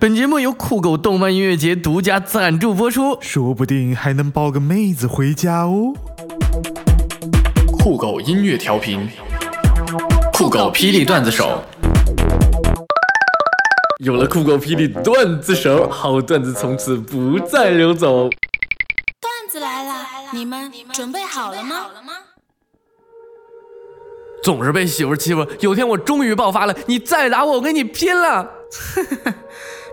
[0.00, 5.92] 本节目由酷狗动漫音乐节独家赞助播出，说不定还能抱个妹子回家哦。
[7.66, 9.06] 酷狗音乐调频，
[10.32, 11.62] 酷狗霹雳段子手。
[14.02, 18.30] 有了酷狗霹雳段子手，好段子从此不再流走。
[18.30, 21.88] 段子来了，你们准备好了吗？
[24.42, 28.50] 总是被媳妇欺负，有天我终于爆发了，你再打我，我跟你拼了！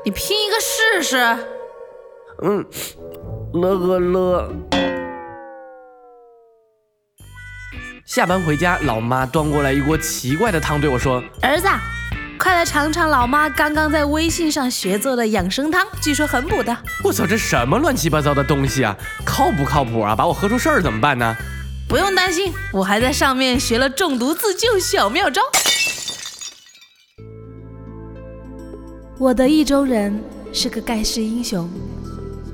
[0.05, 1.17] 你拼一个试试。
[2.43, 2.65] 嗯，
[3.53, 4.51] 乐呵乐。
[8.05, 11.67] 下班回家，老妈端过来一锅奇怪的汤，对我说：“儿子，
[12.39, 18.95] 快来尝尝老妈刚刚在微信上学做的养生汤，据说很补的。”我操，这什么乱七八糟的东西啊？
[19.25, 20.15] 靠不靠谱啊？
[20.15, 21.35] 把我喝出事儿怎么办呢？
[21.89, 25.41] 不用担心，我还在上面学了中毒自救小妙招。
[29.19, 31.67] 我的意中人是个盖世英雄，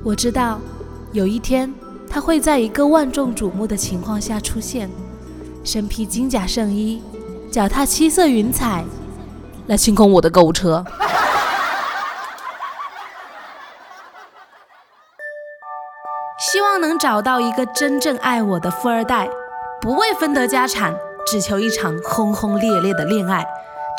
[0.02, 0.58] 我知道
[1.12, 1.70] 有一天
[2.08, 4.88] 他会在一个万众瞩目的情况下出现，
[5.62, 7.02] 身披金甲圣衣，
[7.52, 8.82] 脚踏七色云彩，
[9.66, 10.82] 来清空我的购物车。
[16.50, 19.28] 希望能找到一个真正爱我的富二代，
[19.82, 23.44] 不为分得家产，只求一场轰轰烈烈的恋爱。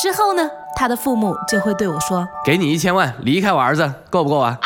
[0.02, 0.50] 之后呢？
[0.76, 4.60] 他的父母就会对我说：“给你一千万，离开我儿子，够不够啊？”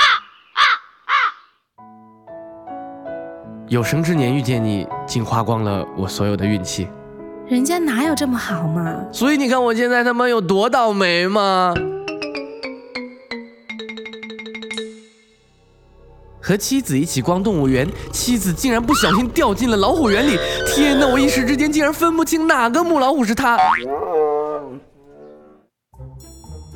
[3.68, 6.88] 有生之年遇见你，竟花光了我所有的运气。
[7.48, 8.96] 人家哪有这么好嘛？
[9.12, 11.74] 所以你看我现在他妈有多倒霉吗？
[16.42, 20.40] 和妻子一起逛动物园，妻子竟然不小心掉进了老虎园里。
[20.66, 21.06] 天哪！
[21.06, 23.56] 我一时之间竟然分不清哪个母老虎是他。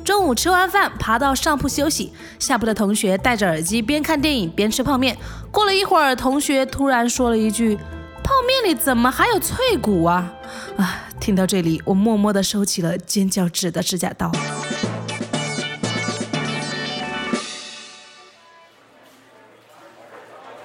[0.04, 2.12] 中午吃完饭，爬到上铺休息。
[2.38, 5.16] 下铺的同学戴着耳机，边看电影边吃泡面。
[5.50, 7.74] 过了一会儿，同学突然说了一句
[8.22, 10.30] ：“泡面里怎么还有脆骨啊？”
[10.76, 11.00] 啊！
[11.18, 14.30] 听到这里，我默默地收起了尖叫指的指甲刀。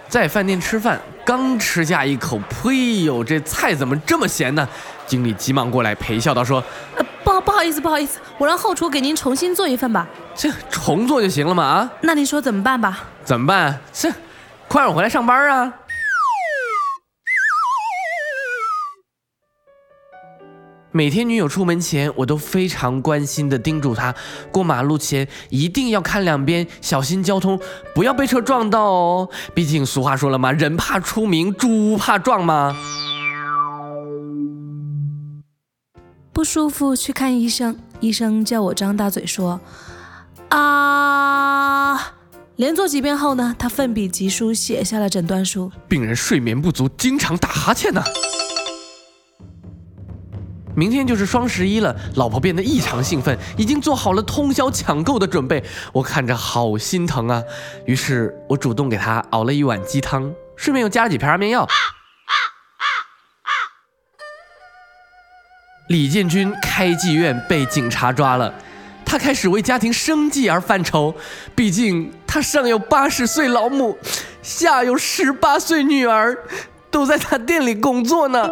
[0.10, 4.68] 在饭店吃饭，刚吃下一口，呸呦，这菜怎么这么咸呢？
[5.08, 6.62] 经理急忙过来陪笑道：“说，
[7.60, 10.08] 好意思，不好意思，我让后厨给您重新做一份吧。
[10.34, 11.62] 这重做就行了嘛？
[11.62, 11.92] 啊？
[12.00, 13.04] 那您说怎么办吧？
[13.26, 13.78] 怎么办？
[13.92, 14.10] 这，
[14.70, 15.74] 快让我回来上班啊！”
[20.92, 24.16] 每天女友出门前，我都非常关心的叮嘱她，
[24.54, 27.60] 过马路前一定要看两边，小心交通，
[27.94, 29.30] 不要被车撞到哦。
[29.54, 32.74] 毕竟俗话说了嘛，人怕出名，猪怕壮嘛。
[36.32, 39.60] 不舒服去看医生，医生叫我张大嘴说，
[40.50, 42.14] 啊，
[42.56, 48.02] 连做几遍后呢，他奋笔疾书写下了诊断书，病人睡眠不足，经常打哈欠呢。
[50.76, 55.62] 明天就是双十一了，老婆变得异常兴奋，已经做好了通宵抢购的准备。
[55.92, 57.44] 我看着好心疼啊，
[57.86, 61.68] 于是我主动给她熬了一碗鸡汤，顺便又加了几片安眠药。
[65.90, 68.54] 李建军开妓院被警察抓了，
[69.04, 71.12] 他开始为家庭生计而犯愁，
[71.56, 73.98] 毕竟他上有八十岁老母，
[74.44, 76.38] 下有十八岁女儿，
[76.92, 78.48] 都在他店里工作呢。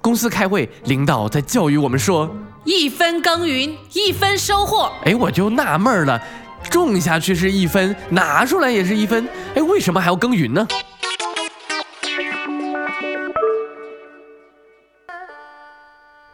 [0.00, 6.22] 公司开会，领导在教育我们说：“一分耕耘一分收获。”哎，我就纳闷了，
[6.70, 10.64] 种下去是一分，拿出来也是一分，哎，为什么还要耕耘呢？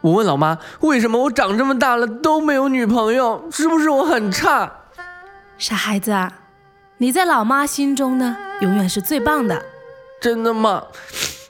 [0.05, 3.43] 我问老妈：“为什么我长这么大了都没有女朋友？
[3.51, 4.71] 是不是我很差？”
[5.57, 6.31] 傻孩子啊，
[6.99, 9.65] 你在老妈心中呢，永远是最棒的。
[10.21, 10.83] 真的吗？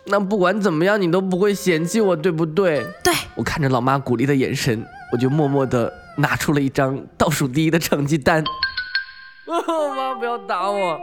[0.05, 2.85] 那不管怎么样，你都不会嫌弃我，对不对？
[3.03, 8.41] 对，我看着老妈鼓励的眼神，我就默默的拿出了一张倒数第一的成绩单。
[9.45, 10.97] 妈，不要打我！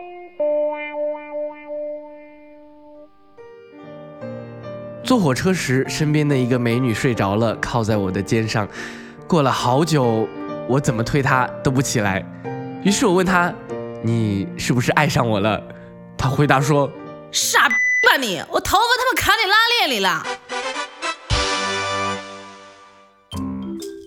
[5.04, 8.66] 坐火车时，身边的一个美女睡着了，靠在我的肩上。
[9.26, 10.28] 过了好久，
[10.68, 12.24] 我怎么推她都不起来。
[12.84, 13.52] 于是我问她
[14.02, 15.60] ：“你是不是爱上我了？”
[16.16, 16.90] 她回答说
[17.32, 17.76] ：“傻吧。”
[18.20, 20.22] 你，我头发他妈卡你拉链里了！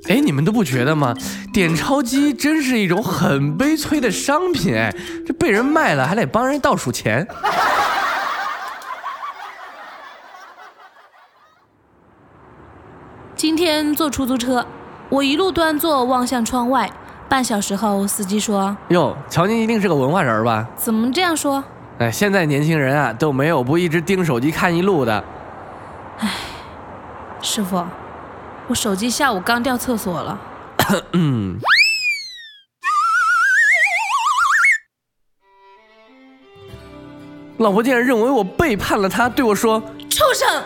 [0.07, 1.12] 哎，你们都不觉得吗？
[1.51, 4.94] 点钞机真是一种很悲催的商品，哎，
[5.25, 7.27] 这被人卖了还得帮人倒数钱。
[13.36, 14.66] 今天坐出租车，
[15.10, 16.90] 我一路端坐望向窗外。
[17.28, 21.62] 半小时后，司机说哟，乔您一定是个文化人吧？：“怎么这样说？
[21.98, 25.24] 哎，现在年轻人啊都没有不一直盯手机看一路的。
[26.20, 26.30] 哎
[27.42, 27.84] 师傅，
[28.68, 30.40] 我手机下午刚掉厕所了。
[31.12, 31.60] 嗯，
[37.58, 40.64] 老婆竟然认为我背叛了她，对我说。”畜生！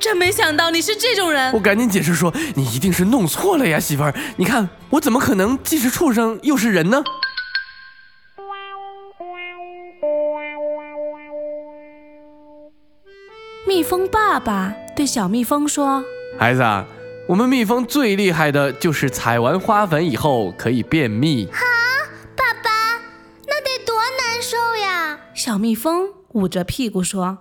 [0.00, 1.60] 真没想到你是这种人我。
[1.60, 4.14] 赶紧解释说：“你一定是弄错了呀，媳妇儿！
[4.36, 7.04] 你看我怎么可能既是畜生又是人呢？”
[13.68, 16.02] 蜜蜂爸爸对小蜜蜂说
[16.38, 16.84] 孩子啊，
[17.28, 21.46] 我们蜜蜂最厉害的就是采完花粉以后可以便秘。
[22.34, 22.70] 爸爸，
[23.46, 27.38] 那得多难受呀！：“小蜜蜂捂着屁股说，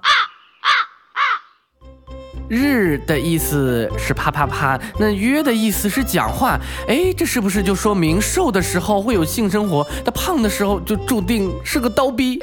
[2.50, 6.60] 日的意思是啪啪啪，那约的意思是讲话。
[6.88, 12.40] 哎，这是不是就说明瘦的时候会有性生活，那胖的时候就注定是个刀逼？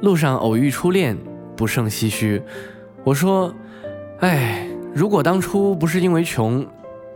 [0.00, 1.18] 路上偶遇初恋，
[1.56, 2.40] 不胜唏嘘。
[3.04, 3.52] 我说，
[4.20, 6.64] 哎，如果当初不是因为穷，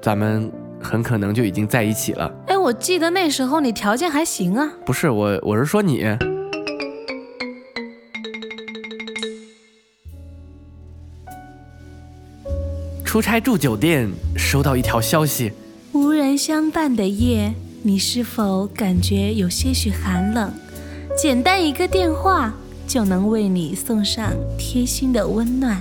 [0.02, 0.52] 咱们
[0.82, 2.30] 很可能就已经在一起了。
[2.48, 4.68] 哎，我记得那时候你条件还行啊。
[4.84, 6.04] 不是我，我是说你。
[13.14, 15.52] 出差住酒店，收到一条消息，
[15.92, 20.52] 无人相伴的夜，你是否感觉有些许寒冷？
[21.16, 22.52] 简单一个电话
[22.88, 25.80] 就能为你送上贴心的温暖。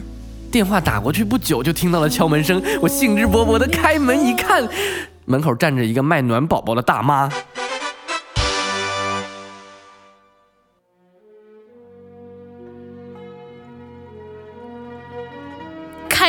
[0.51, 4.69] 电话打过去不久就听到了敲门声，我兴致勃勃地开门一看，
[5.25, 7.27] 门口站着一个卖暖宝宝的大妈。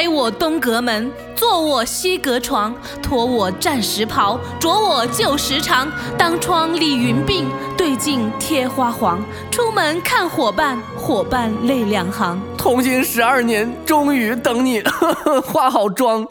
[0.04, 5.86] 开我东阁门，坐我西阁床，脱我战时袍，着我旧时裳。
[6.18, 9.18] 当窗理云鬓，对镜贴花黄。
[9.50, 12.38] 出门看伙伴，伙伴泪两行。
[12.58, 14.82] 同行十二年，终于等你
[15.42, 16.26] 化好妆。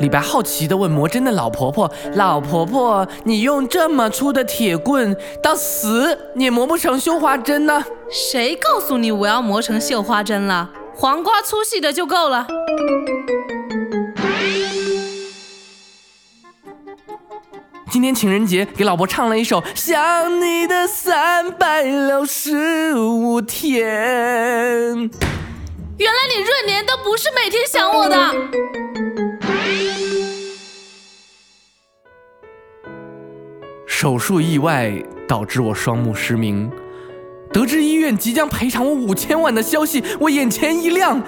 [0.00, 10.70] 李白好奇地问魔怔的老婆婆：“老婆婆，你用这么粗的铁棍，到死你也磨不成绣花针呢、谁告诉你我要磨成绣花针了？
[10.94, 12.46] 黄瓜粗细的就够了。
[17.90, 23.86] 今天情人节，给老婆唱了一首《想你的三百六十五天》。
[25.98, 28.16] 原来你闰年都不是每天想我的。
[34.02, 34.92] 手术意外
[35.28, 36.68] 导致我双目失明，
[37.52, 41.22] 得知医院即将赔偿我五千万的消息，我眼前一亮，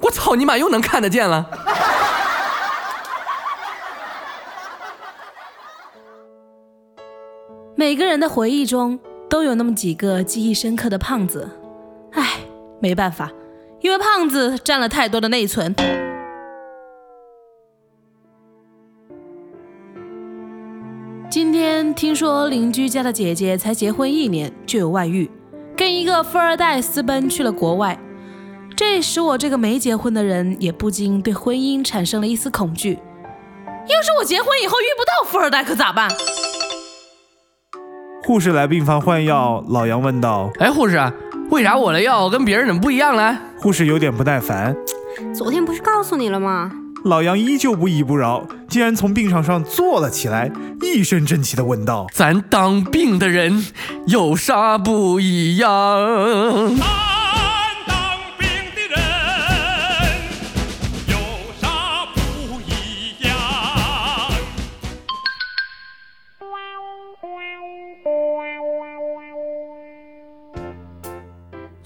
[0.00, 1.48] 我操你妈，又能看得见了。
[7.76, 8.98] 每个人的回忆中
[9.30, 11.48] 都有那么几个记忆深刻的胖子，
[12.14, 12.40] 唉，
[12.80, 13.30] 没办法，
[13.80, 15.72] 因为胖子占了太多的内存。
[22.18, 25.30] 说邻居家的姐姐才结婚一年就有外遇，
[25.76, 27.96] 跟一个富二代私奔去了国外，
[28.74, 32.98] 这使我这个没结婚的人也不禁对婚姻产生了一丝恐惧。
[33.86, 36.10] 要是我结婚以后遇不到富二代，可咋办？
[38.24, 40.50] 护士来病房换药，老杨问道。
[40.58, 41.00] 哎，护士，
[41.52, 43.38] 为啥我的药跟别人怎么不一样呢？
[43.60, 44.76] 护士有点不耐烦，
[45.32, 46.72] 昨天不是告诉你了吗？
[47.04, 50.50] 老杨依旧不依不饶，竟然从病床上坐了起来，
[50.82, 53.66] 一身正气地问道咱当兵的人
[54.06, 56.78] 有啥不一样？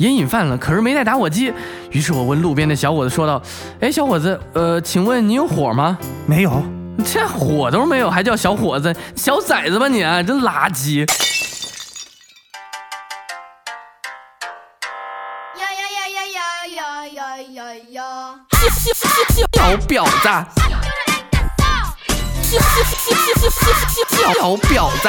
[0.03, 1.53] 烟瘾犯了，可是没带打火机。
[1.93, 3.41] 于是我问路边的小伙子说道
[3.79, 6.61] ：“哎，小伙子，呃，请问你有火吗？”：“没有。
[7.05, 8.93] 这火都没有，还叫小伙子？
[9.15, 11.07] 小崽子吧你、啊，真垃圾！
[15.57, 16.27] 呀呀呀呀
[16.67, 18.03] 呀呀呀呀呀！
[19.53, 20.29] 小婊子！
[24.11, 25.09] 小婊子！